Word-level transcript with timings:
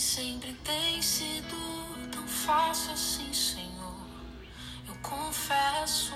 sempre 0.00 0.56
tem 0.64 1.02
sido 1.02 1.54
tão 2.10 2.26
fácil 2.26 2.94
assim, 2.94 3.30
Senhor. 3.34 4.00
Eu 4.88 4.94
confesso, 5.02 6.14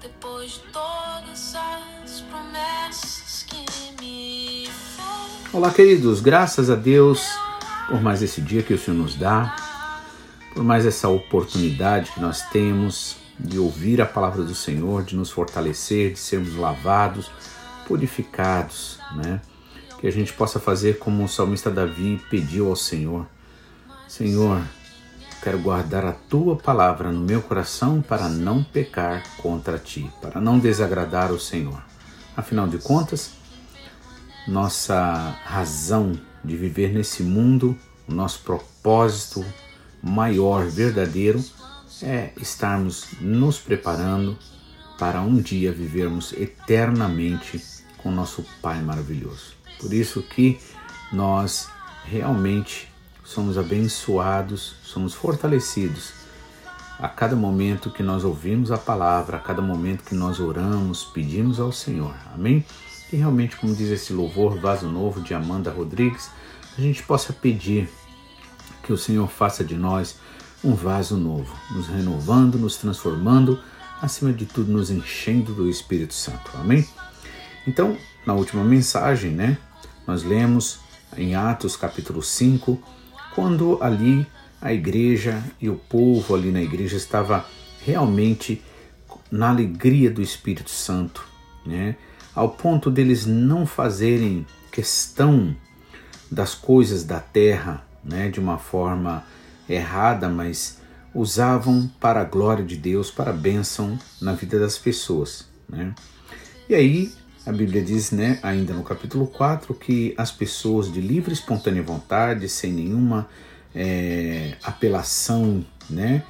depois 0.00 0.52
de 0.52 0.60
todas 0.72 1.54
as 1.54 2.22
promessas 2.22 3.44
que 3.46 4.00
me 4.00 4.66
fez. 4.66 5.52
Olá, 5.52 5.70
queridos, 5.70 6.22
graças 6.22 6.70
a 6.70 6.74
Deus 6.74 7.28
por 7.90 8.00
mais 8.00 8.22
esse 8.22 8.40
dia 8.40 8.62
que 8.62 8.72
o 8.72 8.78
Senhor 8.78 8.96
nos 8.96 9.14
dá, 9.16 9.54
por 10.54 10.64
mais 10.64 10.86
essa 10.86 11.10
oportunidade 11.10 12.10
que 12.12 12.20
nós 12.20 12.40
temos 12.48 13.16
de 13.38 13.58
ouvir 13.58 14.00
a 14.00 14.06
palavra 14.06 14.42
do 14.42 14.54
Senhor, 14.54 15.04
de 15.04 15.14
nos 15.14 15.30
fortalecer, 15.30 16.14
de 16.14 16.18
sermos 16.18 16.56
lavados, 16.56 17.30
purificados, 17.86 18.98
né? 19.14 19.42
Que 20.04 20.08
a 20.08 20.12
gente 20.12 20.34
possa 20.34 20.60
fazer 20.60 20.98
como 20.98 21.24
o 21.24 21.28
salmista 21.30 21.70
Davi 21.70 22.20
pediu 22.28 22.68
ao 22.68 22.76
Senhor: 22.76 23.26
Senhor, 24.06 24.62
quero 25.42 25.58
guardar 25.58 26.04
a 26.04 26.12
tua 26.12 26.56
palavra 26.56 27.10
no 27.10 27.20
meu 27.20 27.40
coração 27.40 28.02
para 28.02 28.28
não 28.28 28.62
pecar 28.62 29.22
contra 29.38 29.78
ti, 29.78 30.12
para 30.20 30.42
não 30.42 30.58
desagradar 30.58 31.32
o 31.32 31.40
Senhor. 31.40 31.82
Afinal 32.36 32.68
de 32.68 32.76
contas, 32.76 33.30
nossa 34.46 35.38
razão 35.42 36.12
de 36.44 36.54
viver 36.54 36.92
nesse 36.92 37.22
mundo, 37.22 37.74
o 38.06 38.12
nosso 38.12 38.40
propósito 38.40 39.42
maior, 40.02 40.66
verdadeiro, 40.66 41.42
é 42.02 42.30
estarmos 42.38 43.06
nos 43.22 43.58
preparando 43.58 44.36
para 44.98 45.22
um 45.22 45.40
dia 45.40 45.72
vivermos 45.72 46.34
eternamente 46.34 47.64
com 47.96 48.10
nosso 48.10 48.44
Pai 48.60 48.82
maravilhoso. 48.82 49.63
Por 49.84 49.92
isso 49.92 50.22
que 50.22 50.58
nós 51.12 51.68
realmente 52.06 52.90
somos 53.22 53.58
abençoados, 53.58 54.76
somos 54.82 55.12
fortalecidos 55.12 56.14
a 56.98 57.06
cada 57.06 57.36
momento 57.36 57.90
que 57.90 58.02
nós 58.02 58.24
ouvimos 58.24 58.72
a 58.72 58.78
palavra, 58.78 59.36
a 59.36 59.40
cada 59.40 59.60
momento 59.60 60.02
que 60.02 60.14
nós 60.14 60.40
oramos, 60.40 61.04
pedimos 61.04 61.60
ao 61.60 61.70
Senhor. 61.70 62.14
Amém? 62.32 62.64
E 63.12 63.16
realmente, 63.16 63.56
como 63.56 63.74
diz 63.74 63.90
esse 63.90 64.14
louvor 64.14 64.58
Vaso 64.58 64.88
Novo 64.88 65.20
de 65.20 65.34
Amanda 65.34 65.70
Rodrigues, 65.70 66.30
a 66.78 66.80
gente 66.80 67.02
possa 67.02 67.34
pedir 67.34 67.86
que 68.84 68.90
o 68.90 68.96
Senhor 68.96 69.28
faça 69.28 69.62
de 69.62 69.74
nós 69.74 70.16
um 70.64 70.74
vaso 70.74 71.18
novo, 71.18 71.54
nos 71.72 71.88
renovando, 71.88 72.58
nos 72.58 72.78
transformando, 72.78 73.60
acima 74.00 74.32
de 74.32 74.46
tudo, 74.46 74.72
nos 74.72 74.90
enchendo 74.90 75.52
do 75.52 75.68
Espírito 75.68 76.14
Santo. 76.14 76.52
Amém? 76.54 76.88
Então, 77.66 77.98
na 78.26 78.32
última 78.32 78.64
mensagem, 78.64 79.30
né, 79.30 79.58
nós 80.06 80.22
lemos 80.22 80.80
em 81.16 81.34
Atos 81.34 81.76
capítulo 81.76 82.22
5, 82.22 82.80
quando 83.34 83.78
ali 83.82 84.26
a 84.60 84.72
igreja 84.72 85.42
e 85.60 85.68
o 85.68 85.76
povo 85.76 86.34
ali 86.34 86.50
na 86.50 86.62
igreja 86.62 86.96
estava 86.96 87.44
realmente 87.84 88.62
na 89.30 89.50
alegria 89.50 90.10
do 90.10 90.22
Espírito 90.22 90.70
Santo, 90.70 91.26
né? 91.66 91.96
Ao 92.34 92.48
ponto 92.48 92.90
deles 92.90 93.26
não 93.26 93.64
fazerem 93.64 94.46
questão 94.72 95.54
das 96.30 96.54
coisas 96.54 97.04
da 97.04 97.20
terra, 97.20 97.86
né, 98.02 98.28
de 98.28 98.40
uma 98.40 98.58
forma 98.58 99.24
errada, 99.68 100.28
mas 100.28 100.80
usavam 101.14 101.88
para 102.00 102.20
a 102.20 102.24
glória 102.24 102.64
de 102.64 102.76
Deus, 102.76 103.10
para 103.10 103.30
a 103.30 103.34
bênção 103.34 103.96
na 104.20 104.32
vida 104.32 104.58
das 104.58 104.76
pessoas. 104.76 105.46
Né? 105.68 105.94
E 106.68 106.74
aí 106.74 107.12
a 107.46 107.52
Bíblia 107.52 107.82
diz, 107.82 108.10
né, 108.10 108.38
ainda 108.42 108.72
no 108.72 108.82
capítulo 108.82 109.26
4, 109.26 109.74
que 109.74 110.14
as 110.16 110.32
pessoas 110.32 110.90
de 110.90 111.00
livre 111.00 111.30
e 111.30 111.34
espontânea 111.34 111.82
vontade, 111.82 112.48
sem 112.48 112.72
nenhuma 112.72 113.28
é, 113.74 114.56
apelação 114.62 115.64
né, 115.90 116.22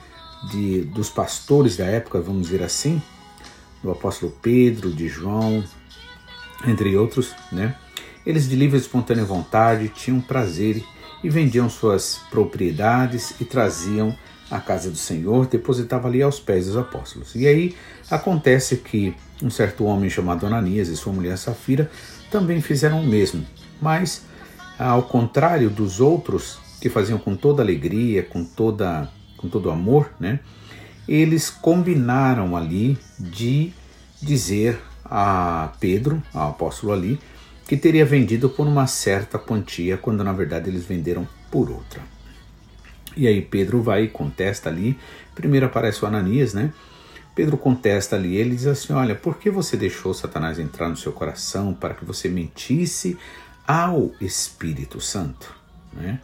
de, 0.51 0.83
dos 0.83 1.09
pastores 1.09 1.77
da 1.77 1.85
época, 1.85 2.21
vamos 2.21 2.49
dizer 2.49 2.65
assim, 2.65 3.01
do 3.81 3.93
apóstolo 3.93 4.33
Pedro, 4.43 4.93
de 4.93 5.09
João, 5.09 5.63
entre 6.67 6.97
outros, 6.97 7.33
né, 7.53 7.77
eles 8.27 8.49
de 8.49 8.57
livre 8.57 8.77
e 8.77 8.81
espontânea 8.81 9.25
vontade 9.25 9.89
tinham 9.89 10.21
prazer 10.21 10.83
e 11.23 11.31
vendiam 11.31 11.71
suas 11.71 12.21
propriedades 12.29 13.35
e 13.41 13.45
traziam 13.45 14.17
à 14.51 14.59
casa 14.59 14.91
do 14.91 14.97
Senhor, 14.97 15.47
depositavam 15.47 16.09
ali 16.09 16.23
aos 16.23 16.41
pés 16.41 16.67
dos 16.67 16.77
apóstolos. 16.77 17.35
E 17.35 17.47
aí 17.47 17.77
acontece 18.11 18.77
que 18.79 19.15
um 19.43 19.51
certo 19.51 19.85
homem 19.85 20.09
chamado 20.09 20.47
Ananias 20.47 20.89
e 20.89 20.97
sua 20.97 21.13
mulher 21.13 21.37
Safira 21.37 21.91
também 22.31 22.61
fizeram 22.61 23.01
o 23.01 23.07
mesmo, 23.07 23.45
mas 23.81 24.25
ao 24.79 25.03
contrário 25.03 25.71
dos 25.71 26.01
outros 26.01 26.59
que 26.81 26.89
faziam 26.89 27.19
com 27.19 27.37
toda 27.37 27.63
alegria, 27.63 28.23
com 28.23 28.45
toda 28.45 29.11
com 29.37 29.49
todo 29.49 29.71
amor, 29.71 30.11
né? 30.19 30.41
Eles 31.07 31.51
combinaram 31.51 32.57
ali 32.57 32.99
de 33.19 33.73
dizer 34.23 34.81
a 35.05 35.73
Pedro, 35.79 36.23
ao 36.33 36.51
apóstolo 36.51 36.93
ali, 36.93 37.21
que 37.69 37.77
teria 37.77 38.07
vendido 38.07 38.49
por 38.49 38.67
uma 38.67 38.87
certa 38.87 39.39
quantia, 39.39 39.99
quando 39.99 40.25
na 40.25 40.33
verdade 40.33 40.71
eles 40.71 40.85
venderam 40.85 41.29
por 41.51 41.71
outra. 41.71 42.01
E 43.17 43.27
aí 43.27 43.41
Pedro 43.41 43.83
vai 43.83 44.05
e 44.05 44.09
contesta 44.09 44.69
ali. 44.69 44.99
Primeiro 45.35 45.67
aparece 45.67 46.05
o 46.05 46.09
Ananias, 46.09 46.55
né? 46.55 46.73
Pedro 47.35 47.59
contesta 47.59 48.15
ali, 48.15 48.37
ele 48.37 48.55
diz 48.55 48.67
assim: 48.67 48.93
Olha, 48.93 49.15
por 49.15 49.39
que 49.39 49.51
você 49.51 49.77
deixou 49.77 50.15
Satanás 50.15 50.59
entrar 50.59 50.89
no 50.89 50.97
seu 50.97 51.13
coração 51.13 51.75
para 51.75 51.95
que 51.95 52.05
você 52.05 52.29
mentisse 52.29 53.17
ao 53.67 54.13
Espírito 54.21 55.01
Santo? 55.01 55.55
Né? 55.93 56.21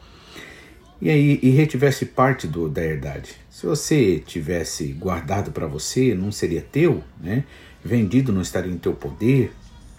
E 1.00 1.09
aí, 1.09 1.41
e 1.43 1.50
retivesse 1.50 2.06
parte 2.06 2.47
do, 2.47 2.69
da 2.69 2.84
herdade. 2.84 3.34
Se 3.48 3.66
você 3.66 4.22
tivesse 4.25 4.88
guardado 4.93 5.50
para 5.50 5.66
você, 5.66 6.15
não 6.15 6.31
seria 6.31 6.60
teu, 6.60 7.03
né? 7.19 7.44
Vendido 7.82 8.32
não 8.32 8.42
estaria 8.42 8.71
em 8.71 8.78
teu 8.78 8.92
poder. 8.92 9.53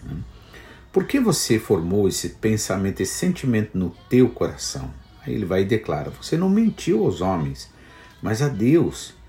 Né? 0.04 0.16
Por 0.92 1.04
que 1.04 1.18
você 1.18 1.58
formou 1.58 2.06
esse 2.06 2.30
pensamento, 2.30 3.00
esse 3.00 3.14
sentimento 3.14 3.76
no 3.76 3.90
teu 4.08 4.28
coração? 4.28 4.92
Aí 5.26 5.34
ele 5.34 5.44
vai 5.44 5.62
e 5.62 5.66
declara: 5.66 6.10
Você 6.10 6.36
não 6.36 6.48
mentiu 6.48 7.04
aos 7.04 7.20
homens, 7.20 7.70
mas 8.22 8.40
a 8.40 8.48
Deus. 8.48 9.20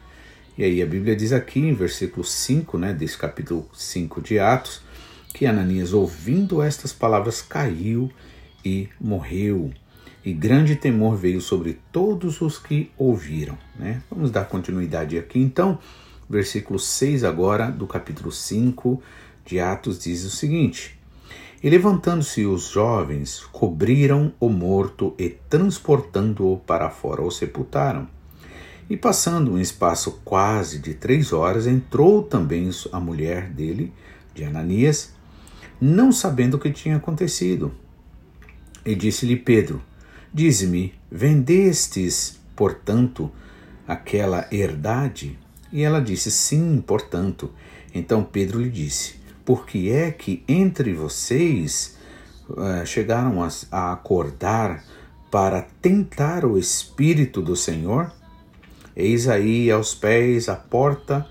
E 0.58 0.64
aí 0.64 0.82
a 0.82 0.86
Bíblia 0.86 1.16
diz 1.16 1.34
aqui 1.34 1.60
em 1.60 1.74
versículo 1.74 2.24
5, 2.24 2.78
né, 2.78 2.94
desse 2.94 3.18
capítulo 3.18 3.68
5 3.74 4.22
de 4.22 4.38
Atos, 4.38 4.82
que 5.34 5.46
Ananias, 5.46 5.94
ouvindo 5.94 6.62
estas 6.62 6.94
palavras, 6.94 7.42
caiu 7.42 8.12
e 8.64 8.88
morreu. 9.02 9.72
E 10.24 10.32
grande 10.32 10.76
temor 10.76 11.18
veio 11.18 11.42
sobre 11.42 11.80
todos 11.92 12.40
os 12.40 12.58
que 12.58 12.92
ouviram. 12.98 13.58
Né? 13.78 14.02
Vamos 14.10 14.32
dar 14.32 14.46
continuidade 14.46 15.18
aqui 15.18 15.40
então. 15.40 15.80
Versículo 16.30 16.80
6 16.80 17.24
agora 17.24 17.70
do 17.70 17.86
capítulo 17.86 18.32
5 18.32 19.02
de 19.46 19.60
Atos 19.60 20.00
diz 20.00 20.24
o 20.24 20.30
seguinte: 20.30 20.98
e 21.64 21.70
levantando-se 21.70 22.46
os 22.46 22.68
jovens, 22.68 23.40
cobriram 23.52 24.34
o 24.38 24.50
morto 24.50 25.16
e, 25.18 25.30
transportando-o 25.30 26.58
para 26.58 26.90
fora, 26.90 27.22
o 27.22 27.32
sepultaram. 27.32 28.06
E 28.90 28.98
passando 28.98 29.54
um 29.54 29.60
espaço 29.60 30.22
quase 30.24 30.80
de 30.80 30.94
três 30.94 31.32
horas, 31.34 31.68
entrou 31.68 32.24
também 32.24 32.70
a 32.92 33.00
mulher 33.00 33.50
dele, 33.50 33.94
de 34.34 34.44
Ananias, 34.44 35.14
não 35.80 36.12
sabendo 36.12 36.56
o 36.56 36.60
que 36.60 36.72
tinha 36.72 36.98
acontecido. 36.98 37.74
E 38.86 38.96
disse-lhe 38.96 39.36
Pedro: 39.36 39.82
Dize-me, 40.34 40.94
vendestes, 41.12 42.40
portanto, 42.56 43.32
aquela 43.88 44.48
herdade? 44.52 45.40
E 45.72 45.82
ela 45.82 46.02
disse: 46.02 46.30
Sim, 46.30 46.84
portanto. 46.86 47.52
Então 47.94 48.24
Pedro 48.24 48.60
lhe 48.60 48.70
disse: 48.70 49.24
porque 49.46 49.90
é 49.90 50.12
que 50.12 50.44
entre 50.48 50.94
vocês 50.94 51.98
uh, 52.50 52.86
chegaram 52.86 53.44
a, 53.44 53.50
a 53.72 53.94
acordar 53.94 54.84
para 55.30 55.62
tentar 55.82 56.46
o 56.46 56.58
Espírito 56.58 57.42
do 57.42 57.56
Senhor? 57.56 58.12
Eis 58.96 59.28
aí 59.28 59.72
aos 59.72 59.96
pés 59.96 60.48
a 60.48 60.56
porta, 60.56 61.26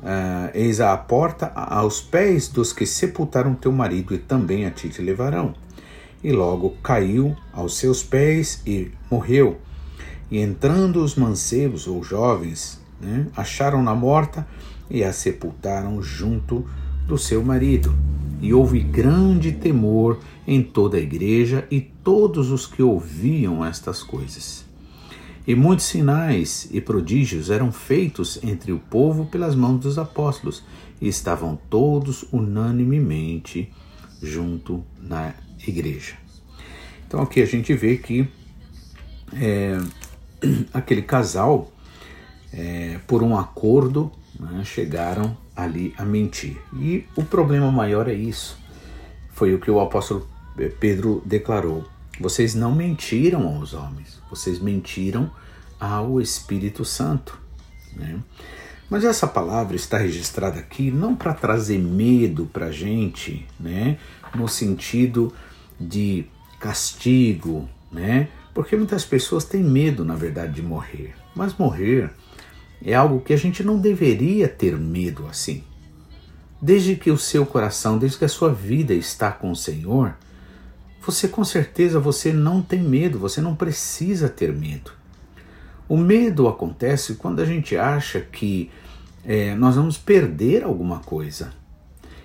uh, 0.00 0.50
eis 0.54 0.80
a 0.80 0.96
porta 0.96 1.50
aos 1.54 2.00
pés 2.00 2.48
dos 2.48 2.72
que 2.72 2.84
sepultaram 2.84 3.54
teu 3.54 3.72
marido 3.72 4.14
e 4.14 4.18
também 4.18 4.66
a 4.66 4.70
ti 4.70 4.90
te 4.90 5.00
levarão. 5.00 5.54
E 6.22 6.30
logo 6.30 6.76
caiu 6.82 7.34
aos 7.52 7.78
seus 7.78 8.02
pés 8.02 8.62
e 8.66 8.90
morreu. 9.10 9.58
E 10.30 10.40
entrando 10.40 11.02
os 11.02 11.14
mancebos 11.14 11.86
ou 11.86 12.02
jovens, 12.02 12.80
né, 13.00 13.28
acharam-na 13.36 13.94
morta 13.94 14.46
e 14.90 15.02
a 15.02 15.12
sepultaram 15.12 16.02
junto 16.02 16.68
do 17.06 17.16
seu 17.16 17.42
marido. 17.42 17.94
E 18.42 18.52
houve 18.52 18.80
grande 18.80 19.52
temor 19.52 20.18
em 20.46 20.62
toda 20.62 20.98
a 20.98 21.00
igreja 21.00 21.66
e 21.70 21.80
todos 21.80 22.50
os 22.50 22.66
que 22.66 22.82
ouviam 22.82 23.64
estas 23.64 24.02
coisas. 24.02 24.65
E 25.46 25.54
muitos 25.54 25.86
sinais 25.86 26.68
e 26.72 26.80
prodígios 26.80 27.50
eram 27.50 27.70
feitos 27.70 28.42
entre 28.42 28.72
o 28.72 28.78
povo 28.78 29.26
pelas 29.26 29.54
mãos 29.54 29.80
dos 29.80 29.98
apóstolos, 29.98 30.64
e 31.00 31.08
estavam 31.08 31.58
todos 31.68 32.24
unanimemente 32.32 33.72
junto 34.22 34.84
na 34.98 35.34
igreja. 35.66 36.14
Então 37.06 37.20
aqui 37.20 37.40
a 37.40 37.46
gente 37.46 37.72
vê 37.74 37.96
que 37.96 38.26
é, 39.34 39.78
aquele 40.72 41.02
casal, 41.02 41.70
é, 42.52 42.98
por 43.06 43.22
um 43.22 43.36
acordo, 43.36 44.10
né, 44.38 44.62
chegaram 44.64 45.36
ali 45.54 45.94
a 45.96 46.04
mentir. 46.04 46.56
E 46.74 47.04
o 47.14 47.24
problema 47.24 47.70
maior 47.70 48.08
é 48.08 48.14
isso. 48.14 48.58
Foi 49.32 49.54
o 49.54 49.60
que 49.60 49.70
o 49.70 49.80
apóstolo 49.80 50.26
Pedro 50.80 51.22
declarou. 51.24 51.84
Vocês 52.18 52.54
não 52.54 52.74
mentiram 52.74 53.46
aos 53.46 53.74
homens, 53.74 54.20
vocês 54.30 54.58
mentiram 54.58 55.30
ao 55.78 56.20
Espírito 56.20 56.84
Santo. 56.84 57.38
Né? 57.94 58.18
Mas 58.88 59.04
essa 59.04 59.26
palavra 59.26 59.76
está 59.76 59.98
registrada 59.98 60.58
aqui 60.58 60.90
não 60.90 61.14
para 61.14 61.34
trazer 61.34 61.78
medo 61.78 62.46
para 62.52 62.66
a 62.66 62.72
gente, 62.72 63.46
né? 63.58 63.98
no 64.34 64.48
sentido 64.48 65.32
de 65.78 66.24
castigo, 66.58 67.68
né? 67.92 68.28
porque 68.54 68.76
muitas 68.76 69.04
pessoas 69.04 69.44
têm 69.44 69.62
medo, 69.62 70.04
na 70.04 70.14
verdade, 70.14 70.54
de 70.54 70.62
morrer. 70.62 71.14
Mas 71.34 71.54
morrer 71.54 72.10
é 72.82 72.94
algo 72.94 73.20
que 73.20 73.32
a 73.32 73.36
gente 73.36 73.62
não 73.62 73.78
deveria 73.78 74.48
ter 74.48 74.76
medo 74.78 75.26
assim. 75.26 75.62
Desde 76.60 76.96
que 76.96 77.10
o 77.10 77.18
seu 77.18 77.44
coração, 77.44 77.98
desde 77.98 78.16
que 78.16 78.24
a 78.24 78.28
sua 78.28 78.52
vida 78.52 78.94
está 78.94 79.30
com 79.30 79.50
o 79.50 79.56
Senhor, 79.56 80.16
você 81.06 81.28
com 81.28 81.44
certeza 81.44 82.00
você 82.00 82.32
não 82.32 82.60
tem 82.60 82.82
medo, 82.82 83.18
você 83.18 83.40
não 83.40 83.54
precisa 83.54 84.28
ter 84.28 84.52
medo. 84.52 84.90
O 85.88 85.96
medo 85.96 86.48
acontece 86.48 87.14
quando 87.14 87.40
a 87.40 87.44
gente 87.44 87.76
acha 87.76 88.20
que 88.20 88.70
é, 89.24 89.54
nós 89.54 89.76
vamos 89.76 89.96
perder 89.96 90.64
alguma 90.64 90.98
coisa. 90.98 91.52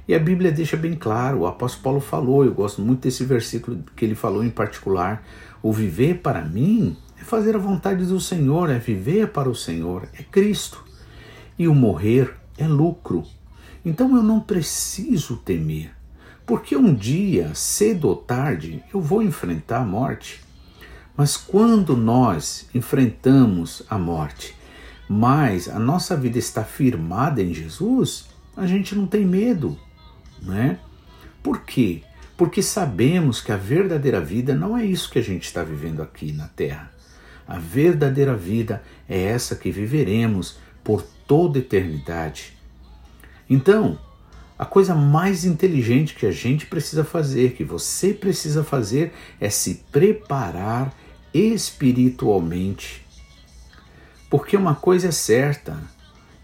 E 0.08 0.16
a 0.16 0.20
Bíblia 0.20 0.52
deixa 0.52 0.76
bem 0.76 0.96
claro, 0.96 1.42
o 1.42 1.48
apóstolo 1.48 1.84
Paulo 1.84 2.00
falou, 2.00 2.44
eu 2.44 2.54
gosto 2.54 2.82
muito 2.82 3.02
desse 3.02 3.24
versículo 3.24 3.84
que 3.96 4.04
ele 4.04 4.16
falou 4.16 4.44
em 4.44 4.50
particular: 4.50 5.24
o 5.62 5.72
viver 5.72 6.18
para 6.18 6.44
mim 6.44 6.98
é 7.20 7.24
fazer 7.24 7.56
a 7.56 7.60
vontade 7.60 8.04
do 8.06 8.20
Senhor, 8.20 8.70
é 8.72 8.80
viver 8.80 9.28
para 9.28 9.48
o 9.48 9.56
Senhor, 9.56 10.10
é 10.18 10.24
Cristo. 10.24 10.84
E 11.58 11.68
o 11.68 11.76
morrer 11.76 12.34
é 12.58 12.68
lucro. 12.68 13.24
Então 13.86 14.16
eu 14.16 14.24
não 14.24 14.40
preciso 14.40 15.38
temer, 15.38 15.92
porque 16.52 16.76
um 16.76 16.94
dia, 16.94 17.56
cedo 17.56 18.10
ou 18.10 18.16
tarde, 18.18 18.84
eu 18.94 19.00
vou 19.00 19.24
enfrentar 19.24 19.78
a 19.78 19.86
morte. 19.86 20.42
Mas 21.16 21.38
quando 21.38 21.96
nós 21.96 22.68
enfrentamos 22.76 23.84
a 23.90 23.98
morte, 23.98 24.54
mas 25.08 25.70
a 25.70 25.80
nossa 25.80 26.14
vida 26.14 26.38
está 26.38 26.66
firmada 26.66 27.42
em 27.42 27.54
Jesus, 27.54 28.26
a 28.58 28.68
gente 28.68 28.94
não 28.96 29.08
tem 29.08 29.26
medo, 29.26 29.80
né? 30.42 30.78
Por 31.42 31.62
quê? 31.62 32.04
Porque 32.36 32.62
sabemos 32.62 33.40
que 33.40 33.54
a 33.54 33.58
verdadeira 33.58 34.20
vida 34.20 34.54
não 34.54 34.78
é 34.78 34.86
isso 34.86 35.10
que 35.10 35.20
a 35.20 35.24
gente 35.24 35.46
está 35.46 35.64
vivendo 35.64 36.04
aqui 36.04 36.34
na 36.34 36.50
Terra. 36.50 36.92
A 37.48 37.60
verdadeira 37.60 38.36
vida 38.36 38.84
é 39.08 39.18
essa 39.24 39.56
que 39.56 39.72
viveremos 39.72 40.58
por 40.84 41.02
toda 41.26 41.60
eternidade. 41.60 42.58
Então, 43.50 43.98
a 44.62 44.66
coisa 44.66 44.94
mais 44.94 45.44
inteligente 45.44 46.14
que 46.14 46.24
a 46.24 46.32
gente 46.32 46.68
precisa 46.68 47.04
fazer, 47.04 47.54
que 47.54 47.64
você 47.64 48.14
precisa 48.14 48.64
fazer, 48.64 49.12
é 49.40 49.50
se 49.50 49.84
preparar 49.92 50.94
espiritualmente. 51.34 53.04
Porque 54.30 54.56
uma 54.56 54.76
coisa 54.76 55.08
é 55.08 55.12
certa, 55.12 55.82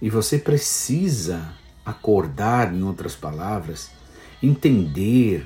e 0.02 0.10
você 0.10 0.40
precisa 0.40 1.54
acordar, 1.86 2.74
em 2.74 2.81
outras 2.81 3.16
palavras, 3.16 3.92
entender 4.42 5.46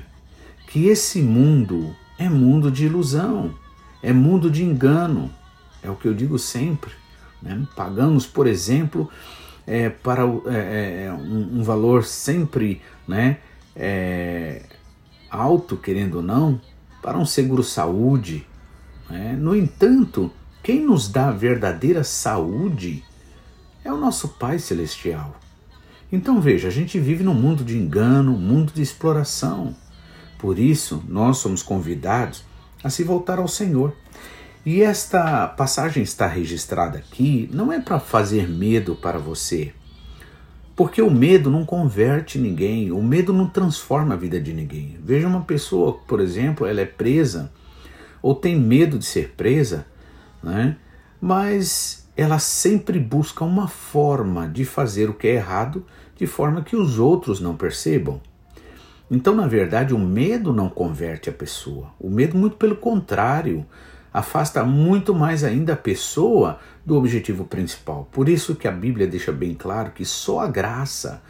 que 0.66 0.86
esse 0.86 1.20
mundo 1.20 1.94
é 2.18 2.26
mundo 2.26 2.70
de 2.70 2.86
ilusão, 2.86 3.54
é 4.02 4.14
mundo 4.14 4.50
de 4.50 4.64
engano. 4.64 5.30
É 5.82 5.90
o 5.90 5.94
que 5.94 6.08
eu 6.08 6.14
digo 6.14 6.38
sempre. 6.38 6.92
Né? 7.42 7.68
Pagamos, 7.76 8.24
por 8.24 8.46
exemplo, 8.46 9.10
é, 9.66 9.88
para 9.88 10.22
é, 10.46 11.04
é, 11.06 11.12
um, 11.12 11.60
um, 11.60 11.62
valor 11.62 12.04
sempre 12.04 12.80
né, 13.06 13.38
é, 13.76 14.62
alto, 15.30 15.76
querendo 15.76 16.16
ou 16.16 16.22
não, 16.22 16.60
para 17.00 17.18
um 17.18 17.24
seguro-saúde. 17.24 18.46
Né? 19.08 19.36
No 19.38 19.54
entanto, 19.54 20.30
quem 20.62 20.84
nos 20.84 21.08
dá 21.08 21.28
a 21.28 21.32
verdadeira 21.32 22.04
saúde 22.04 23.04
é 23.84 23.92
o 23.92 23.98
nosso 23.98 24.28
Pai 24.28 24.58
Celestial. 24.58 25.36
Então 26.10 26.40
veja, 26.40 26.68
a 26.68 26.70
gente 26.70 26.98
vive 27.00 27.24
num 27.24 27.34
mundo 27.34 27.64
de 27.64 27.76
engano, 27.76 28.34
um 28.34 28.38
mundo 28.38 28.72
de 28.72 28.82
exploração. 28.82 29.74
Por 30.38 30.58
isso, 30.58 31.02
nós 31.08 31.38
somos 31.38 31.62
convidados 31.62 32.44
a 32.84 32.90
se 32.90 33.02
voltar 33.02 33.38
ao 33.38 33.48
Senhor. 33.48 33.94
E 34.64 34.80
esta 34.80 35.48
passagem 35.48 36.04
está 36.04 36.28
registrada 36.28 36.98
aqui 36.98 37.50
não 37.52 37.72
é 37.72 37.80
para 37.80 37.98
fazer 37.98 38.48
medo 38.48 38.94
para 38.94 39.18
você, 39.18 39.72
porque 40.76 41.02
o 41.02 41.10
medo 41.10 41.50
não 41.50 41.64
converte 41.64 42.38
ninguém, 42.38 42.92
o 42.92 43.02
medo 43.02 43.32
não 43.32 43.48
transforma 43.48 44.14
a 44.14 44.16
vida 44.16 44.40
de 44.40 44.52
ninguém. 44.52 44.96
Veja 45.02 45.26
uma 45.26 45.42
pessoa, 45.42 45.94
por 46.06 46.20
exemplo, 46.20 46.64
ela 46.64 46.80
é 46.80 46.86
presa 46.86 47.50
ou 48.22 48.36
tem 48.36 48.56
medo 48.56 49.00
de 49.00 49.04
ser 49.04 49.34
presa, 49.36 49.84
né? 50.40 50.76
mas 51.20 52.08
ela 52.16 52.38
sempre 52.38 53.00
busca 53.00 53.44
uma 53.44 53.66
forma 53.66 54.48
de 54.48 54.64
fazer 54.64 55.10
o 55.10 55.14
que 55.14 55.26
é 55.26 55.34
errado 55.34 55.84
de 56.16 56.26
forma 56.26 56.62
que 56.62 56.76
os 56.76 57.00
outros 57.00 57.40
não 57.40 57.56
percebam. 57.56 58.20
Então, 59.10 59.34
na 59.34 59.48
verdade, 59.48 59.92
o 59.92 59.98
medo 59.98 60.52
não 60.52 60.68
converte 60.68 61.28
a 61.28 61.32
pessoa. 61.32 61.88
O 61.98 62.08
medo, 62.08 62.36
muito 62.36 62.56
pelo 62.56 62.76
contrário, 62.76 63.66
afasta 64.12 64.64
muito 64.64 65.14
mais 65.14 65.42
ainda 65.42 65.72
a 65.72 65.76
pessoa 65.76 66.60
do 66.84 66.96
objetivo 66.96 67.44
principal. 67.44 68.08
Por 68.12 68.28
isso 68.28 68.54
que 68.54 68.68
a 68.68 68.72
Bíblia 68.72 69.06
deixa 69.06 69.32
bem 69.32 69.54
claro 69.54 69.92
que 69.92 70.04
só 70.04 70.40
a 70.40 70.48
graça 70.48 71.22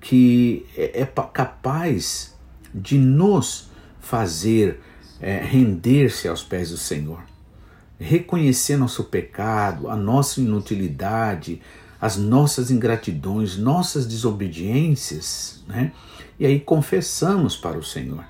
que 0.00 0.66
é, 0.76 1.02
é 1.02 1.06
capaz 1.06 2.34
de 2.74 2.98
nos 2.98 3.70
fazer 4.00 4.80
é, 5.20 5.38
render-se 5.38 6.26
aos 6.26 6.42
pés 6.42 6.70
do 6.70 6.76
Senhor, 6.76 7.22
reconhecer 7.98 8.76
nosso 8.76 9.04
pecado, 9.04 9.88
a 9.88 9.96
nossa 9.96 10.40
inutilidade, 10.40 11.62
as 12.00 12.16
nossas 12.16 12.70
ingratidões, 12.70 13.56
nossas 13.56 14.06
desobediências, 14.06 15.62
né? 15.68 15.92
E 16.38 16.44
aí 16.44 16.58
confessamos 16.58 17.56
para 17.56 17.78
o 17.78 17.84
Senhor. 17.84 18.24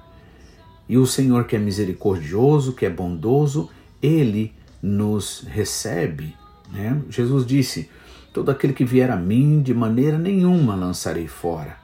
E 0.87 0.99
o 0.99 1.07
Senhor 1.07 1.47
que 1.47 1.57
é 1.57 1.59
misericordioso, 1.59 2.75
que 2.75 2.85
é 2.85 2.91
bondoso, 2.91 3.71
ele 4.03 4.53
nos 4.83 5.47
recebe. 5.49 6.37
Né? 6.71 7.01
Jesus 7.09 7.47
disse: 7.47 7.89
Todo 8.33 8.51
aquele 8.51 8.73
que 8.73 8.85
vier 8.85 9.11
a 9.11 9.17
mim, 9.17 9.63
de 9.63 9.73
maneira 9.73 10.19
nenhuma 10.19 10.75
lançarei 10.75 11.29
fora. 11.29 11.77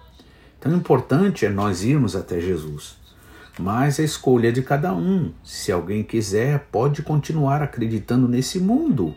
Então, 0.59 0.73
o 0.73 0.77
importante 0.77 1.47
é 1.47 1.49
nós 1.49 1.85
irmos 1.85 2.17
até 2.17 2.41
Jesus. 2.41 2.97
Mas 3.59 3.99
a 3.99 4.03
escolha 4.03 4.49
é 4.49 4.53
de 4.53 4.63
cada 4.63 4.95
um. 4.95 5.33
Se 5.43 5.71
alguém 5.71 6.03
quiser, 6.03 6.69
pode 6.71 7.03
continuar 7.03 7.63
acreditando 7.63 8.29
nesse 8.29 8.59
mundo. 8.59 9.15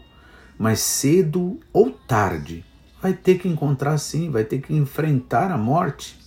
Mas 0.57 0.79
cedo 0.79 1.59
ou 1.73 1.91
tarde, 1.91 2.63
vai 3.01 3.13
ter 3.13 3.39
que 3.39 3.47
encontrar 3.47 3.97
sim, 3.97 4.29
vai 4.29 4.43
ter 4.43 4.59
que 4.61 4.75
enfrentar 4.75 5.51
a 5.51 5.57
morte. 5.57 6.19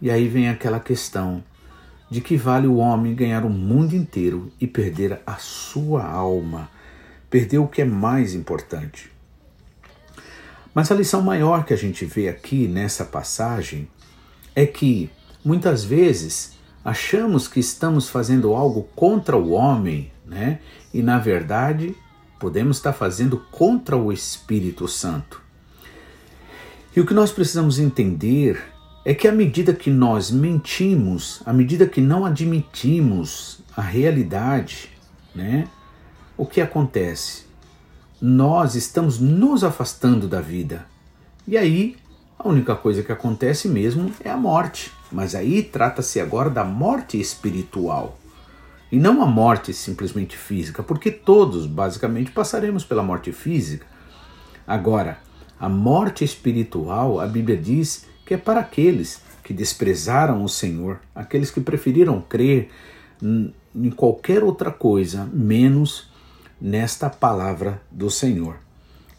E 0.00 0.10
aí 0.10 0.28
vem 0.28 0.48
aquela 0.48 0.78
questão: 0.78 1.42
de 2.10 2.20
que 2.20 2.36
vale 2.36 2.66
o 2.66 2.76
homem 2.76 3.14
ganhar 3.14 3.44
o 3.44 3.50
mundo 3.50 3.94
inteiro 3.94 4.50
e 4.60 4.66
perder 4.66 5.20
a 5.26 5.36
sua 5.36 6.04
alma, 6.04 6.70
perder 7.28 7.58
o 7.58 7.68
que 7.68 7.82
é 7.82 7.84
mais 7.84 8.34
importante. 8.34 9.10
Mas 10.74 10.90
a 10.90 10.94
lição 10.94 11.20
maior 11.20 11.64
que 11.64 11.74
a 11.74 11.76
gente 11.76 12.04
vê 12.04 12.28
aqui 12.28 12.68
nessa 12.68 13.04
passagem 13.04 13.88
é 14.54 14.64
que 14.64 15.10
muitas 15.44 15.84
vezes 15.84 16.56
achamos 16.84 17.48
que 17.48 17.60
estamos 17.60 18.08
fazendo 18.08 18.54
algo 18.54 18.84
contra 18.94 19.36
o 19.36 19.50
homem, 19.50 20.10
né? 20.24 20.60
E 20.92 21.02
na 21.02 21.18
verdade 21.18 21.94
podemos 22.38 22.76
estar 22.76 22.92
fazendo 22.92 23.38
contra 23.50 23.96
o 23.96 24.12
Espírito 24.12 24.86
Santo. 24.86 25.42
E 26.94 27.00
o 27.00 27.06
que 27.06 27.12
nós 27.12 27.32
precisamos 27.32 27.78
entender 27.78 28.62
é 29.08 29.14
que 29.14 29.26
à 29.26 29.32
medida 29.32 29.72
que 29.72 29.88
nós 29.88 30.30
mentimos, 30.30 31.40
à 31.46 31.50
medida 31.50 31.86
que 31.86 31.98
não 31.98 32.26
admitimos 32.26 33.60
a 33.74 33.80
realidade, 33.80 34.90
né, 35.34 35.66
o 36.36 36.44
que 36.44 36.60
acontece? 36.60 37.46
Nós 38.20 38.74
estamos 38.74 39.18
nos 39.18 39.64
afastando 39.64 40.28
da 40.28 40.42
vida. 40.42 40.84
E 41.46 41.56
aí, 41.56 41.96
a 42.38 42.46
única 42.46 42.76
coisa 42.76 43.02
que 43.02 43.10
acontece 43.10 43.66
mesmo 43.66 44.12
é 44.22 44.28
a 44.28 44.36
morte. 44.36 44.92
Mas 45.10 45.34
aí 45.34 45.62
trata-se 45.62 46.20
agora 46.20 46.50
da 46.50 46.62
morte 46.62 47.18
espiritual. 47.18 48.18
E 48.92 48.98
não 48.98 49.22
a 49.22 49.26
morte 49.26 49.72
simplesmente 49.72 50.36
física, 50.36 50.82
porque 50.82 51.10
todos 51.10 51.66
basicamente 51.66 52.30
passaremos 52.30 52.84
pela 52.84 53.02
morte 53.02 53.32
física. 53.32 53.86
Agora, 54.66 55.18
a 55.58 55.66
morte 55.66 56.26
espiritual, 56.26 57.18
a 57.18 57.26
Bíblia 57.26 57.56
diz 57.56 58.06
que 58.28 58.34
é 58.34 58.36
para 58.36 58.60
aqueles 58.60 59.22
que 59.42 59.54
desprezaram 59.54 60.44
o 60.44 60.50
Senhor, 60.50 61.00
aqueles 61.14 61.50
que 61.50 61.62
preferiram 61.62 62.20
crer 62.20 62.68
em 63.22 63.90
qualquer 63.90 64.44
outra 64.44 64.70
coisa 64.70 65.26
menos 65.32 66.10
nesta 66.60 67.08
palavra 67.08 67.80
do 67.90 68.10
Senhor. 68.10 68.56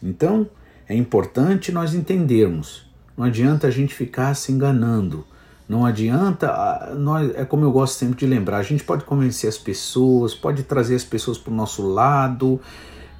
Então, 0.00 0.48
é 0.88 0.94
importante 0.94 1.72
nós 1.72 1.92
entendermos. 1.92 2.86
Não 3.16 3.24
adianta 3.24 3.66
a 3.66 3.70
gente 3.72 3.92
ficar 3.92 4.34
se 4.34 4.52
enganando. 4.52 5.26
Não 5.68 5.84
adianta, 5.84 6.94
nós, 6.96 7.34
é 7.34 7.44
como 7.44 7.64
eu 7.64 7.72
gosto 7.72 7.94
sempre 7.94 8.16
de 8.16 8.26
lembrar, 8.26 8.58
a 8.58 8.62
gente 8.62 8.84
pode 8.84 9.02
convencer 9.02 9.48
as 9.48 9.58
pessoas, 9.58 10.36
pode 10.36 10.62
trazer 10.62 10.94
as 10.94 11.04
pessoas 11.04 11.36
para 11.36 11.52
o 11.52 11.56
nosso 11.56 11.84
lado, 11.84 12.60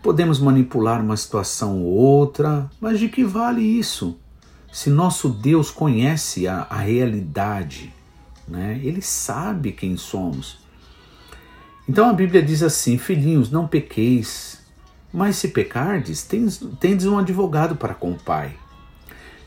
podemos 0.00 0.38
manipular 0.38 1.00
uma 1.00 1.16
situação 1.16 1.82
ou 1.82 1.94
outra, 1.94 2.70
mas 2.80 3.00
de 3.00 3.08
que 3.08 3.24
vale 3.24 3.60
isso? 3.60 4.16
Se 4.72 4.88
nosso 4.88 5.28
Deus 5.28 5.70
conhece 5.70 6.46
a, 6.46 6.66
a 6.70 6.76
realidade, 6.76 7.92
né? 8.46 8.80
ele 8.82 9.02
sabe 9.02 9.72
quem 9.72 9.96
somos. 9.96 10.58
Então 11.88 12.08
a 12.08 12.12
Bíblia 12.12 12.42
diz 12.42 12.62
assim: 12.62 12.96
Filhinhos, 12.96 13.50
não 13.50 13.66
pequeis, 13.66 14.60
mas 15.12 15.36
se 15.36 15.48
pecardes, 15.48 16.22
tendes, 16.22 16.58
tendes 16.78 17.06
um 17.06 17.18
advogado 17.18 17.74
para 17.76 17.94
com 17.94 18.12
o 18.12 18.18
Pai. 18.18 18.56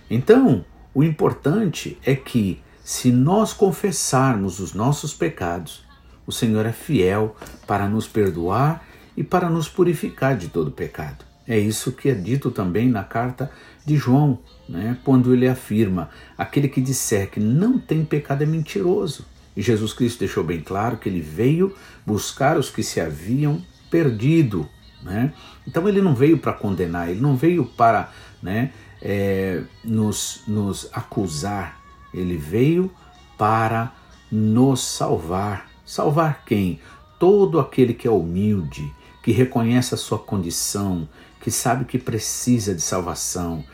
Então, 0.09 0.65
o 0.93 1.03
importante 1.03 1.97
é 2.05 2.15
que, 2.15 2.61
se 2.83 3.11
nós 3.11 3.53
confessarmos 3.53 4.59
os 4.59 4.73
nossos 4.73 5.13
pecados, 5.13 5.85
o 6.27 6.31
Senhor 6.31 6.65
é 6.65 6.73
fiel 6.73 7.35
para 7.65 7.87
nos 7.87 8.07
perdoar 8.07 8.85
e 9.15 9.23
para 9.23 9.49
nos 9.49 9.69
purificar 9.69 10.35
de 10.37 10.49
todo 10.49 10.71
pecado. 10.71 11.32
É 11.47 11.57
isso 11.57 11.91
que 11.91 12.09
é 12.09 12.13
dito 12.13 12.51
também 12.51 12.87
na 12.87 13.03
carta 13.03 13.51
de 13.85 13.97
João, 13.97 14.39
né? 14.67 14.97
quando 15.03 15.33
ele 15.33 15.47
afirma: 15.47 16.09
aquele 16.37 16.69
que 16.69 16.81
disser 16.81 17.29
que 17.29 17.39
não 17.39 17.77
tem 17.77 18.05
pecado 18.05 18.43
é 18.43 18.45
mentiroso. 18.45 19.25
E 19.55 19.61
Jesus 19.61 19.93
Cristo 19.93 20.19
deixou 20.19 20.43
bem 20.43 20.61
claro 20.61 20.97
que 20.97 21.07
ele 21.07 21.21
veio 21.21 21.75
buscar 22.05 22.57
os 22.57 22.69
que 22.69 22.81
se 22.81 22.99
haviam 22.99 23.61
perdido. 23.91 24.67
Né? 25.03 25.33
Então 25.67 25.87
ele 25.87 26.01
não 26.01 26.15
veio 26.15 26.37
para 26.37 26.53
condenar, 26.53 27.09
ele 27.09 27.19
não 27.19 27.35
veio 27.35 27.65
para 27.65 28.11
né, 28.41 28.71
é, 29.01 29.61
nos, 29.83 30.41
nos 30.47 30.89
acusar, 30.93 31.79
ele 32.13 32.37
veio 32.37 32.89
para 33.37 33.93
nos 34.31 34.81
salvar. 34.81 35.69
Salvar 35.85 36.43
quem? 36.45 36.79
Todo 37.19 37.59
aquele 37.59 37.93
que 37.93 38.07
é 38.07 38.11
humilde, 38.11 38.91
que 39.21 39.31
reconhece 39.31 39.93
a 39.93 39.97
sua 39.97 40.17
condição, 40.17 41.07
que 41.43 41.51
sabe 41.51 41.83
que 41.83 41.99
precisa 41.99 42.73
de 42.73 42.81
salvação, 42.81 43.65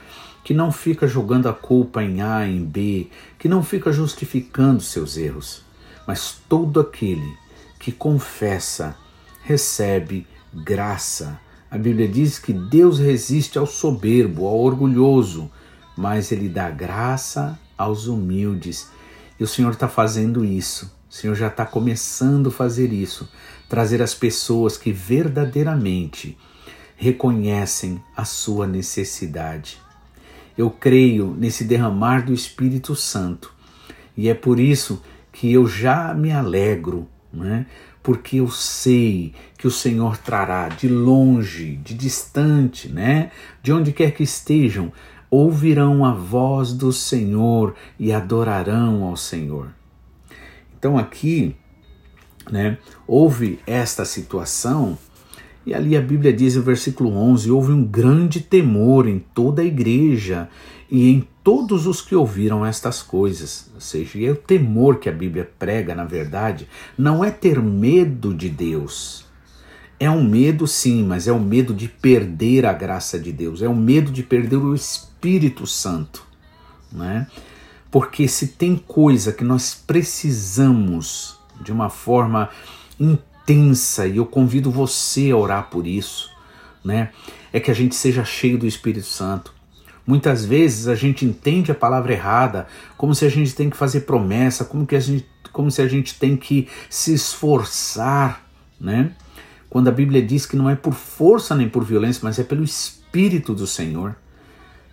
que 0.43 0.55
não 0.55 0.71
fica 0.71 1.07
jogando 1.07 1.47
a 1.47 1.53
culpa 1.53 2.01
em 2.01 2.19
A, 2.19 2.47
em 2.47 2.65
B, 2.65 3.11
que 3.38 3.47
não 3.47 3.61
fica 3.61 3.93
justificando 3.93 4.81
seus 4.81 5.17
erros, 5.17 5.63
mas 6.07 6.41
todo 6.49 6.79
aquele 6.79 7.31
que 7.79 7.91
confessa 7.91 8.97
recebe 9.43 10.25
graça. 10.51 11.39
A 11.69 11.77
Bíblia 11.77 12.07
diz 12.07 12.39
que 12.39 12.51
Deus 12.51 12.97
resiste 12.97 13.59
ao 13.59 13.67
soberbo, 13.67 14.47
ao 14.47 14.57
orgulhoso, 14.57 15.47
mas 15.95 16.31
Ele 16.31 16.49
dá 16.49 16.71
graça 16.71 17.59
aos 17.77 18.07
humildes. 18.07 18.89
E 19.39 19.43
o 19.43 19.47
Senhor 19.47 19.73
está 19.73 19.88
fazendo 19.88 20.43
isso. 20.43 20.91
O 21.07 21.13
Senhor 21.13 21.35
já 21.35 21.49
está 21.49 21.67
começando 21.67 22.47
a 22.47 22.51
fazer 22.51 22.91
isso, 22.91 23.29
trazer 23.69 24.01
as 24.01 24.15
pessoas 24.15 24.75
que 24.75 24.91
verdadeiramente 24.91 26.35
reconhecem 27.00 28.03
a 28.15 28.25
sua 28.25 28.68
necessidade. 28.68 29.77
Eu 30.58 30.70
creio 30.70 31.34
nesse 31.39 31.63
derramar 31.63 32.25
do 32.25 32.34
Espírito 32.34 32.94
Santo 32.94 33.53
e 34.18 34.27
é 34.27 34.34
por 34.34 34.60
isso 34.60 35.01
que 35.32 35.50
eu 35.51 35.65
já 35.65 36.13
me 36.13 36.29
alegro, 36.29 37.08
né? 37.32 37.65
porque 38.03 38.41
eu 38.41 38.50
sei 38.50 39.34
que 39.58 39.65
o 39.65 39.72
Senhor 39.72 40.18
trará 40.18 40.68
de 40.68 40.89
longe, 40.89 41.77
de 41.77 41.94
distante, 41.94 42.89
né? 42.89 43.32
de 43.63 43.72
onde 43.72 43.94
quer 43.94 44.12
que 44.12 44.24
estejam, 44.24 44.91
ouvirão 45.32 46.03
a 46.03 46.12
voz 46.12 46.74
do 46.74 46.91
Senhor 46.91 47.75
e 47.98 48.12
adorarão 48.12 49.06
ao 49.06 49.15
Senhor. 49.15 49.70
Então 50.77 50.98
aqui, 50.98 51.56
né, 52.51 52.77
houve 53.08 53.60
esta 53.65 54.03
situação 54.03 54.98
e 55.69 55.73
ali 55.75 55.95
a 55.95 56.01
Bíblia 56.01 56.33
diz 56.33 56.55
no 56.55 56.63
versículo 56.63 57.15
11: 57.15 57.51
houve 57.51 57.71
um 57.71 57.85
grande 57.85 58.39
temor 58.39 59.07
em 59.07 59.19
toda 59.19 59.61
a 59.61 59.65
igreja 59.65 60.49
e 60.89 61.11
em 61.11 61.27
todos 61.43 61.85
os 61.85 62.01
que 62.01 62.15
ouviram 62.15 62.65
estas 62.65 63.03
coisas. 63.03 63.69
Ou 63.75 63.79
seja, 63.79 64.19
é 64.19 64.31
o 64.31 64.35
temor 64.35 64.97
que 64.97 65.07
a 65.07 65.11
Bíblia 65.11 65.47
prega, 65.59 65.93
na 65.93 66.05
verdade, 66.05 66.67
não 66.97 67.23
é 67.23 67.29
ter 67.29 67.61
medo 67.61 68.33
de 68.33 68.49
Deus. 68.49 69.25
É 69.99 70.09
um 70.09 70.23
medo, 70.23 70.65
sim, 70.65 71.03
mas 71.03 71.27
é 71.27 71.31
o 71.31 71.35
um 71.35 71.43
medo 71.43 71.71
de 71.71 71.88
perder 71.88 72.65
a 72.65 72.73
graça 72.73 73.19
de 73.19 73.31
Deus, 73.31 73.61
é 73.61 73.67
o 73.67 73.71
um 73.71 73.79
medo 73.79 74.11
de 74.11 74.23
perder 74.23 74.55
o 74.55 74.73
Espírito 74.73 75.67
Santo. 75.67 76.25
Né? 76.91 77.27
Porque 77.91 78.27
se 78.27 78.47
tem 78.47 78.75
coisa 78.75 79.31
que 79.31 79.43
nós 79.43 79.75
precisamos 79.75 81.38
de 81.61 81.71
uma 81.71 81.91
forma 81.91 82.49
intensa, 83.50 84.06
e 84.06 84.18
eu 84.18 84.25
convido 84.25 84.70
você 84.70 85.32
a 85.32 85.38
orar 85.38 85.70
por 85.70 85.88
isso, 85.88 86.29
né? 86.84 87.10
É 87.51 87.60
que 87.60 87.72
a 87.72 87.74
gente 87.74 87.96
seja 87.96 88.24
cheio 88.24 88.60
do 88.60 88.68
Espírito 88.68 89.08
Santo. 89.08 89.53
Muitas 90.06 90.46
vezes 90.46 90.88
a 90.88 90.96
gente 90.96 91.25
entende 91.25 91.72
a 91.72 91.75
palavra 91.75 92.13
errada, 92.13 92.68
como 92.96 93.13
se 93.15 93.25
a 93.25 93.29
gente 93.29 93.56
tem 93.56 93.70
que 93.70 93.77
fazer 93.77 94.01
promessa, 94.01 94.65
como, 94.65 94.86
que 94.86 94.96
a 94.96 95.00
gente, 95.00 95.27
como 95.51 95.72
se 95.72 95.82
a 95.82 95.88
gente 95.88 96.18
tem 96.18 96.38
que 96.38 96.68
se 96.89 97.13
esforçar, 97.13 98.46
né? 98.79 99.12
Quando 99.68 99.88
a 99.88 99.91
Bíblia 99.91 100.22
diz 100.22 100.46
que 100.46 100.56
não 100.56 100.70
é 100.70 100.75
por 100.75 100.94
força 100.94 101.56
nem 101.56 101.70
por 101.70 101.84
violência, 101.84 102.22
mas 102.24 102.39
é 102.39 102.44
pelo 102.44 102.63
Espírito 102.63 103.53
do 103.53 103.68
Senhor. 103.68 104.15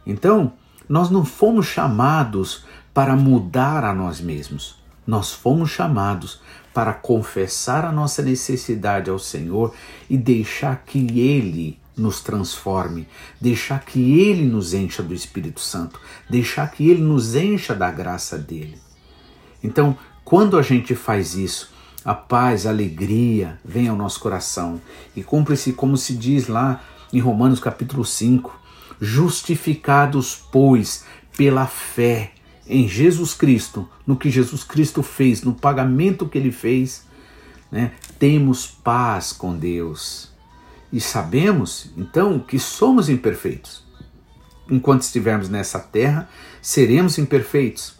Então, 0.06 0.52
nós 0.88 1.10
não 1.10 1.24
fomos 1.24 1.66
chamados 1.66 2.64
para 2.92 3.16
mudar 3.16 3.84
a 3.84 3.94
nós 3.94 4.20
mesmos. 4.20 4.76
Nós 5.06 5.32
fomos 5.32 5.70
chamados 5.70 6.40
para 6.74 6.92
confessar 6.92 7.84
a 7.84 7.92
nossa 7.92 8.22
necessidade 8.22 9.08
ao 9.08 9.18
Senhor 9.18 9.74
e 10.10 10.18
deixar 10.18 10.84
que 10.84 11.20
Ele 11.20 11.78
nos 11.96 12.20
transforme, 12.20 13.08
deixar 13.40 13.84
que 13.84 14.20
Ele 14.20 14.44
nos 14.44 14.74
encha 14.74 15.02
do 15.02 15.14
Espírito 15.14 15.60
Santo, 15.60 15.98
deixar 16.28 16.70
que 16.70 16.88
Ele 16.88 17.00
nos 17.00 17.34
encha 17.34 17.74
da 17.74 17.90
graça 17.90 18.36
dele. 18.36 18.78
Então, 19.64 19.96
quando 20.24 20.58
a 20.58 20.62
gente 20.62 20.94
faz 20.94 21.34
isso, 21.34 21.72
a 22.04 22.14
paz, 22.14 22.66
a 22.66 22.70
alegria 22.70 23.58
vem 23.64 23.88
ao 23.88 23.96
nosso 23.96 24.20
coração 24.20 24.80
e 25.14 25.22
cumpre-se 25.22 25.72
como 25.72 25.96
se 25.96 26.14
diz 26.14 26.46
lá 26.46 26.80
em 27.12 27.18
Romanos 27.18 27.58
capítulo 27.58 28.04
5, 28.04 28.60
justificados, 29.00 30.40
pois, 30.52 31.04
pela 31.36 31.66
fé 31.66 32.32
em 32.68 32.88
Jesus 32.88 33.32
Cristo, 33.34 33.88
no 34.06 34.16
que 34.16 34.30
Jesus 34.30 34.64
Cristo 34.64 35.02
fez, 35.02 35.42
no 35.42 35.54
pagamento 35.54 36.28
que 36.28 36.36
ele 36.36 36.50
fez, 36.50 37.06
né, 37.70 37.92
temos 38.18 38.66
paz 38.66 39.32
com 39.32 39.56
Deus. 39.56 40.30
E 40.92 41.00
sabemos, 41.00 41.90
então, 41.96 42.38
que 42.38 42.58
somos 42.58 43.08
imperfeitos. 43.08 43.84
Enquanto 44.68 45.02
estivermos 45.02 45.48
nessa 45.48 45.78
terra, 45.78 46.28
seremos 46.60 47.18
imperfeitos, 47.18 47.94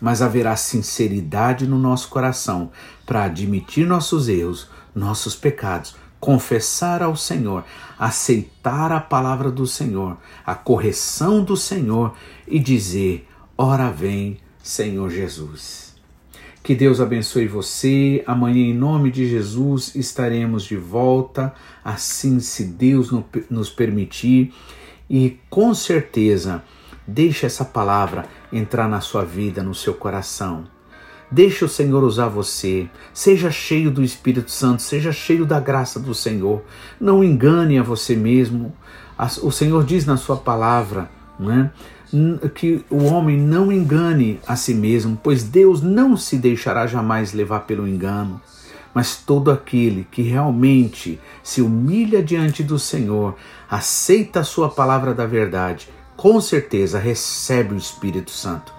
mas 0.00 0.22
haverá 0.22 0.54
sinceridade 0.54 1.66
no 1.66 1.78
nosso 1.78 2.08
coração 2.08 2.70
para 3.04 3.24
admitir 3.24 3.86
nossos 3.86 4.28
erros, 4.28 4.68
nossos 4.94 5.34
pecados, 5.34 5.96
confessar 6.20 7.02
ao 7.02 7.16
Senhor, 7.16 7.64
aceitar 7.98 8.92
a 8.92 9.00
palavra 9.00 9.50
do 9.50 9.66
Senhor, 9.66 10.16
a 10.46 10.54
correção 10.54 11.42
do 11.42 11.56
Senhor 11.56 12.14
e 12.46 12.58
dizer: 12.58 13.28
Ora 13.56 13.88
vem, 13.88 14.38
Senhor 14.60 15.08
Jesus. 15.10 15.94
Que 16.60 16.74
Deus 16.74 17.00
abençoe 17.00 17.46
você. 17.46 18.24
Amanhã, 18.26 18.58
em 18.58 18.74
nome 18.74 19.12
de 19.12 19.28
Jesus, 19.28 19.94
estaremos 19.94 20.64
de 20.64 20.76
volta, 20.76 21.54
assim, 21.84 22.40
se 22.40 22.64
Deus 22.64 23.12
nos 23.48 23.70
permitir. 23.70 24.52
E 25.08 25.38
com 25.48 25.72
certeza, 25.72 26.64
deixe 27.06 27.46
essa 27.46 27.64
palavra 27.64 28.26
entrar 28.52 28.88
na 28.88 29.00
sua 29.00 29.24
vida, 29.24 29.62
no 29.62 29.74
seu 29.74 29.94
coração. 29.94 30.64
Deixe 31.30 31.64
o 31.64 31.68
Senhor 31.68 32.02
usar 32.02 32.26
você. 32.26 32.88
Seja 33.12 33.52
cheio 33.52 33.88
do 33.88 34.02
Espírito 34.02 34.50
Santo, 34.50 34.82
seja 34.82 35.12
cheio 35.12 35.46
da 35.46 35.60
graça 35.60 36.00
do 36.00 36.12
Senhor. 36.12 36.64
Não 37.00 37.22
engane 37.22 37.78
a 37.78 37.84
você 37.84 38.16
mesmo. 38.16 38.74
O 39.42 39.52
Senhor 39.52 39.84
diz 39.84 40.06
na 40.06 40.16
sua 40.16 40.36
palavra, 40.36 41.08
né? 41.38 41.70
Que 42.54 42.84
o 42.90 43.04
homem 43.04 43.36
não 43.36 43.72
engane 43.72 44.40
a 44.46 44.56
si 44.56 44.74
mesmo, 44.74 45.18
pois 45.22 45.42
Deus 45.42 45.82
não 45.82 46.16
se 46.16 46.36
deixará 46.36 46.86
jamais 46.86 47.32
levar 47.32 47.60
pelo 47.60 47.88
engano. 47.88 48.40
Mas 48.92 49.16
todo 49.16 49.50
aquele 49.50 50.06
que 50.10 50.22
realmente 50.22 51.18
se 51.42 51.60
humilha 51.60 52.22
diante 52.22 52.62
do 52.62 52.78
Senhor, 52.78 53.34
aceita 53.68 54.40
a 54.40 54.44
sua 54.44 54.68
palavra 54.68 55.12
da 55.12 55.26
verdade, 55.26 55.88
com 56.16 56.40
certeza 56.40 56.98
recebe 56.98 57.74
o 57.74 57.78
Espírito 57.78 58.30
Santo. 58.30 58.72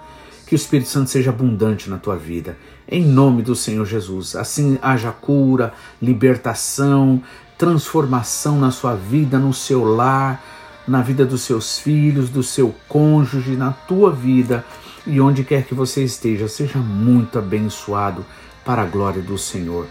Que 0.46 0.54
o 0.54 0.56
Espírito 0.56 0.88
Santo 0.88 1.10
seja 1.10 1.30
abundante 1.30 1.90
na 1.90 1.98
tua 1.98 2.16
vida, 2.16 2.56
em 2.88 3.04
nome 3.04 3.42
do 3.42 3.54
Senhor 3.54 3.84
Jesus. 3.84 4.34
Assim 4.34 4.78
haja 4.80 5.12
cura, 5.12 5.74
libertação, 6.00 7.22
transformação 7.58 8.58
na 8.58 8.70
sua 8.70 8.94
vida, 8.94 9.38
no 9.38 9.52
seu 9.52 9.84
lar, 9.84 10.42
na 10.86 11.02
vida 11.02 11.24
dos 11.24 11.42
seus 11.42 11.78
filhos, 11.78 12.30
do 12.30 12.42
seu 12.42 12.74
cônjuge, 12.88 13.56
na 13.56 13.72
tua 13.72 14.12
vida 14.12 14.64
e 15.06 15.20
onde 15.20 15.44
quer 15.44 15.64
que 15.64 15.74
você 15.74 16.02
esteja, 16.02 16.48
seja 16.48 16.78
muito 16.78 17.38
abençoado 17.38 18.24
para 18.64 18.82
a 18.82 18.86
glória 18.86 19.22
do 19.22 19.38
Senhor. 19.38 19.86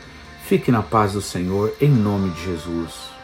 Fique 0.46 0.72
na 0.72 0.84
paz 0.84 1.14
do 1.14 1.22
Senhor, 1.22 1.74
em 1.82 1.90
nome 1.90 2.30
de 2.32 2.46
Jesus. 2.46 3.15